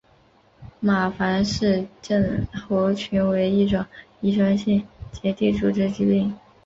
[0.79, 3.85] 马凡氏症候群为一种
[4.19, 6.33] 遗传性结缔组织疾病。